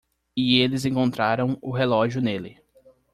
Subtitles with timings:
[0.35, 2.59] E eles encontraram o relógio nele.